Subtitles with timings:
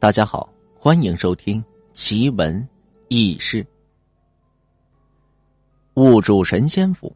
[0.00, 2.66] 大家好，欢迎收听奇闻
[3.08, 3.64] 异事。
[5.92, 7.14] 误住神仙府，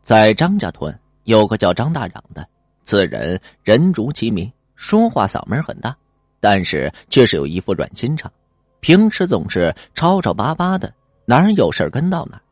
[0.00, 2.48] 在张家屯有个叫张大长的，
[2.84, 5.92] 此人人如其名，说话嗓门很大，
[6.38, 8.30] 但是却是有一副软心肠，
[8.78, 12.42] 平时总是吵吵巴巴的，哪儿有事跟到哪儿。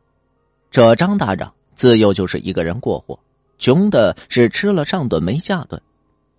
[0.72, 3.17] 这张大长自幼就是一个人过活，
[3.58, 5.81] 穷的是吃了上顿没下顿，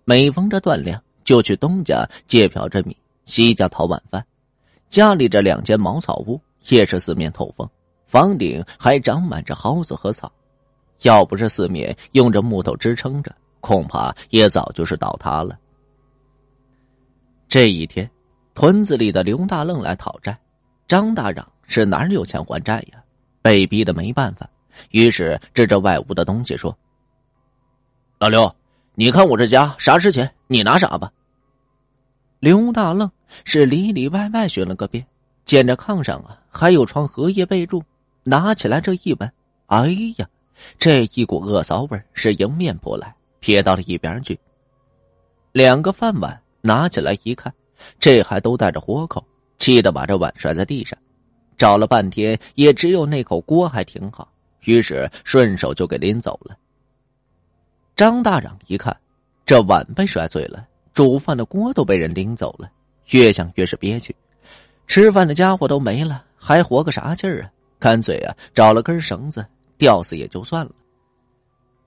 [0.04, 1.02] 每逢着断粮。
[1.26, 4.24] 就去东家借瓢着米，西家讨碗饭。
[4.88, 7.68] 家里这两间茅草屋也是四面透风，
[8.06, 10.32] 房顶还长满着蒿子和草。
[11.02, 15.58] 要不是四面用着木头支撑着，恐怕也早就是倒塌了。
[17.48, 18.08] 这一天，
[18.54, 20.38] 屯子里的刘大愣来讨债，
[20.86, 23.02] 张大嚷是哪有钱还债呀？
[23.42, 24.48] 被逼的没办法，
[24.90, 26.76] 于是指着外屋的东西说
[28.18, 28.50] ：“老刘。”
[28.98, 31.12] 你看我这家啥值钱，你拿啥吧。
[32.38, 33.10] 刘大愣
[33.44, 35.04] 是里里外外寻了个遍，
[35.44, 37.82] 见着炕上啊还有床荷叶被褥，
[38.22, 39.32] 拿起来这一闻，
[39.66, 40.28] 哎呀，
[40.78, 44.38] 这一股恶骚味是迎面扑来，撇到了一边去。
[45.52, 47.52] 两个饭碗拿起来一看，
[47.98, 49.24] 这还都带着豁口，
[49.58, 50.96] 气得把这碗摔在地上，
[51.56, 54.28] 找了半天也只有那口锅还挺好，
[54.64, 56.54] 于是顺手就给拎走了。
[57.96, 58.94] 张大嚷一看，
[59.46, 62.70] 这碗被摔碎了，煮饭的锅都被人拎走了，
[63.10, 64.16] 越想越是憋屈。
[64.86, 67.52] 吃饭的家伙都没了，还活个啥劲儿啊？
[67.78, 69.44] 干脆啊，找了根绳子
[69.76, 70.72] 吊死也就算了。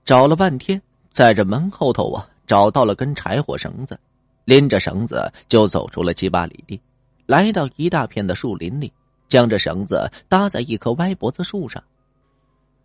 [0.04, 0.80] 找了半天，
[1.12, 3.98] 在这门后头啊，找到了根柴火绳子，
[4.44, 6.80] 拎着绳子就走出了七八里地，
[7.26, 8.92] 来到一大片的树林里，
[9.26, 11.82] 将这绳子搭在一棵歪脖子树上，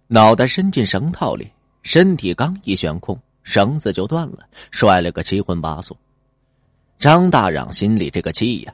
[0.07, 1.47] 脑袋伸进绳套里。
[1.83, 4.39] 身体刚一悬空，绳子就断了，
[4.71, 5.95] 摔了个七荤八素。
[6.97, 8.73] 张大嚷心里这个气呀，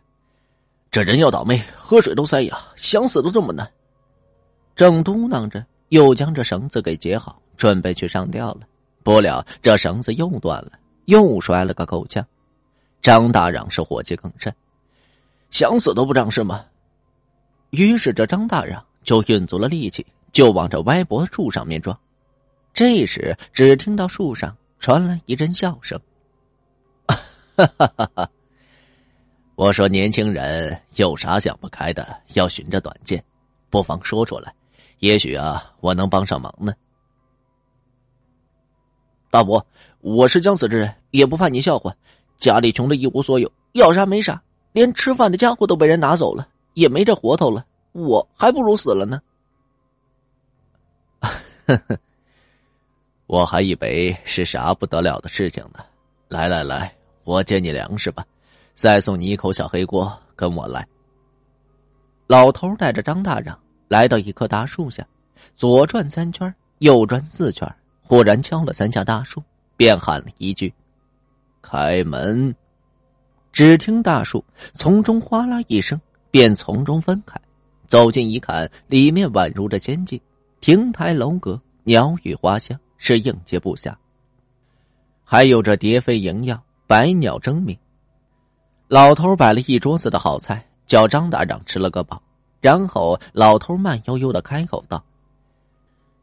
[0.89, 3.69] 这人要倒霉，喝水都塞牙，想死都这么难。
[4.75, 8.61] 正嘟囔着，又将这绳子给解好，准备去上吊了。
[9.03, 10.71] 不料这绳子又断了，
[11.05, 12.25] 又摔了个够呛。
[13.01, 14.53] 张大嚷是火气更甚，
[15.49, 16.63] 想死都不仗势吗？
[17.71, 21.97] 于是这张大嚷就运足了力气，就往这歪脖树上面撞。
[22.73, 25.99] 这时，只听到树上传来一阵笑声
[27.55, 28.29] ：“哈哈哈哈！
[29.55, 33.23] 我说年轻人有啥想不开的，要寻着短见，
[33.69, 34.53] 不妨说出来，
[34.99, 36.73] 也许啊，我能帮上忙呢。”
[39.29, 39.65] 大伯，
[39.99, 41.95] 我是将死之人，也不怕你笑话。
[42.37, 44.41] 家里穷的一无所有，要啥没啥，
[44.71, 49.21] 连吃饭的家伙都被人拿走了，也没这活头了，我还不如死了呢。
[51.19, 51.99] 呵呵。
[53.27, 55.79] 我还以为是啥不得了的事情呢。
[56.27, 58.25] 来来来，我借你粮食吧，
[58.73, 60.11] 再送你一口小黑锅。
[60.35, 60.87] 跟我来。
[62.27, 65.07] 老头带着张大让来到一棵大树下，
[65.55, 67.71] 左转三圈，右转四圈，
[68.01, 69.43] 忽然敲了三下大树，
[69.77, 70.73] 便喊了一句
[71.61, 72.55] ：“开门！”
[73.53, 74.43] 只听大树
[74.73, 75.99] 从中哗啦一声，
[76.31, 77.39] 便从中分开。
[77.87, 80.19] 走近一看，里面宛如这仙境，
[80.59, 82.79] 亭台楼阁，鸟语花香。
[83.03, 83.91] 是应接不暇，
[85.23, 87.73] 还有这蝶飞萦绕，百鸟争鸣。
[88.89, 92.21] 老头摆了一桌子的好菜，叫张大长吃了个饱，
[92.59, 95.01] 然后老头慢悠悠的开口道：“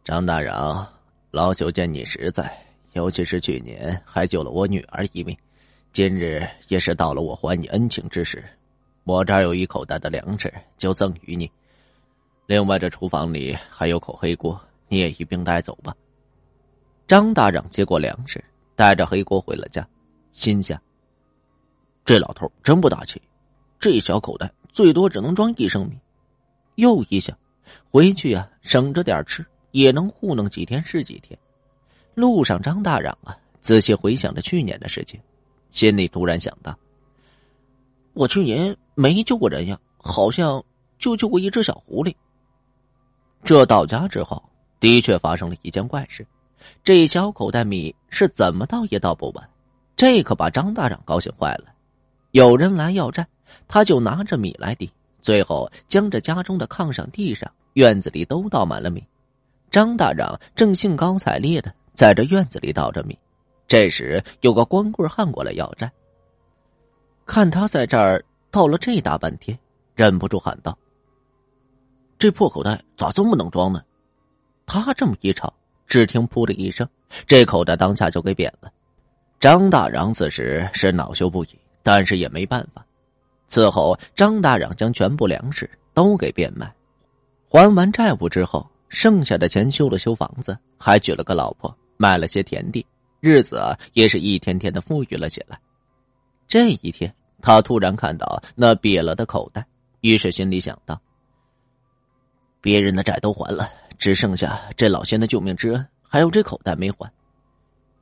[0.04, 0.86] 张大长，
[1.30, 2.54] 老朽见你实在，
[2.92, 5.34] 尤其是去年还救了我女儿一命，
[5.90, 8.44] 今日也是到了我还你恩情之时。
[9.04, 11.50] 我这儿有一口袋的粮食，就赠与你。
[12.44, 15.96] 另外，这厨房里还有口黑锅，你也一并带走吧。”
[17.08, 18.44] 张大长接过粮食，
[18.76, 19.88] 带着黑锅回了家，
[20.32, 20.80] 心想：
[22.04, 23.20] 这老头真不大气，
[23.78, 25.98] 这小口袋最多只能装一升米。
[26.76, 27.36] 又一想，
[27.90, 31.38] 回去呀，省着点吃，也能糊弄几天是几天。
[32.14, 35.20] 路上，张大嚷啊，仔细回想着去年的事情，
[35.70, 36.76] 心里突然想到：
[38.14, 40.62] 我去年没救过人呀，好像
[40.98, 42.14] 就救过一只小狐狸。
[43.44, 44.42] 这到家之后，
[44.80, 46.26] 的确发生了一件怪事。
[46.82, 49.50] 这小口袋米是怎么倒也倒不完，
[49.98, 51.64] 这可把张大长高兴坏了。
[52.30, 53.26] 有人来要债，
[53.66, 54.88] 他就拿着米来抵，
[55.20, 59.04] 最后将这家中的炕上、地上、院子里都倒满了米。
[59.72, 63.18] 张大长正兴高采烈的在这院子里倒着米，
[63.66, 65.90] 这时有个光棍汉过来要债。
[67.26, 69.58] 看他在这儿倒了这大半天，
[69.96, 70.78] 忍不住喊道
[72.20, 73.82] ：“这破口袋咋这么能装呢？”
[74.64, 75.52] 他这么一吵。
[75.88, 76.86] 只听“噗”的一声，
[77.26, 78.70] 这口袋当下就给扁了。
[79.40, 81.48] 张大嚷此时是恼羞不已，
[81.82, 82.84] 但是也没办法，
[83.46, 86.72] 此后，张大嚷将全部粮食都给变卖，
[87.48, 92.84] 还完债务之后，剩下的钱修了修房子，还娶了个老婆，买了些田地，
[93.20, 93.62] 日子
[93.92, 95.56] 也是一天天的富裕了起来。
[96.48, 99.64] 这一天，他突然看到那瘪了的口袋，
[100.00, 101.00] 于是心里想到：
[102.60, 107.08] 别人的债都还了，只剩下这老仙的救命之恩，还有这口袋没还。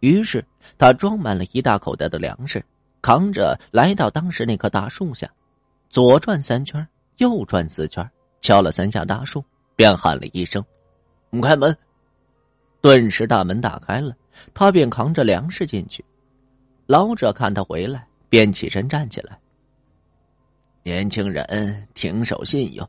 [0.07, 0.45] 于是
[0.79, 2.65] 他装满了一大口袋的粮食，
[3.03, 5.29] 扛着来到当时那棵大树下，
[5.91, 6.87] 左转三圈，
[7.17, 8.09] 右转四圈，
[8.41, 9.45] 敲了三下大树，
[9.75, 10.65] 便喊了一声
[11.43, 11.77] ：“开门！”
[12.81, 14.15] 顿时大门打开了，
[14.55, 16.05] 他便扛着粮食进去。
[16.87, 18.07] 老者看他回来。
[18.29, 19.39] 便起身站起来。
[20.83, 22.87] 年轻人挺守信用，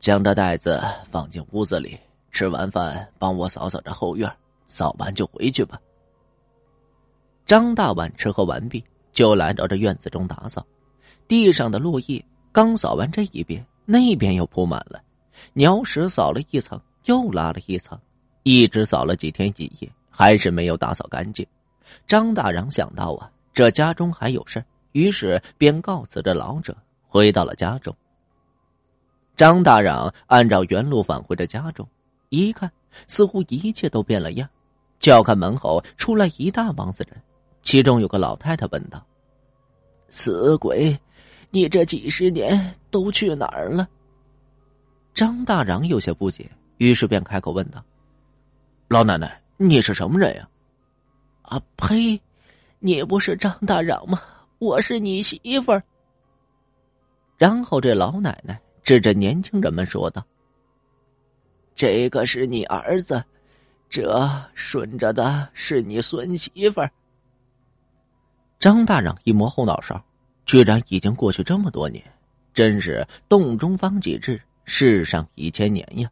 [0.00, 1.98] 将这袋子放进屋子里，
[2.30, 4.30] 吃完饭帮我扫扫这后院，
[4.66, 5.78] 扫完就回去吧。
[7.52, 8.82] 张大碗吃喝完毕，
[9.12, 10.66] 就来到这院子中打扫。
[11.28, 15.02] 地上的落叶刚扫完这一边，那边又铺满了。
[15.52, 18.00] 鸟屎扫了一层，又拉了一层，
[18.42, 21.46] 一直扫了几天几夜，还是没有打扫干净。
[22.06, 23.30] 张大嚷想到啊。
[23.52, 26.74] 这家中还有事于是便告辞着老者，
[27.06, 27.94] 回到了家中。
[29.36, 31.86] 张大嚷按照原路返回着家中，
[32.30, 32.72] 一看，
[33.08, 34.48] 似乎一切都变了样。
[35.00, 37.20] 叫开门后，出来一大帮子人，
[37.62, 39.04] 其中有个老太太问道
[40.10, 40.98] ：“死鬼，
[41.50, 43.88] 你这几十年都去哪儿了？”
[45.14, 47.82] 张大嚷有些不解，于是便开口问道
[48.88, 50.48] ：“老奶奶，你是什么人呀
[51.42, 52.20] ？”“啊呸！”
[52.84, 54.20] 你不是张大嚷吗？
[54.58, 55.80] 我是你媳妇儿。
[57.38, 60.24] 然后这老奶奶指着年轻人们说道
[61.76, 63.22] ：“这个是你儿子，
[63.88, 66.90] 这顺着的是你孙媳妇儿。”
[68.62, 70.00] 张大嚷一摸后脑勺，
[70.46, 72.00] 居然已经过去这么多年，
[72.54, 76.08] 真是洞中方几日，世上一千年呀！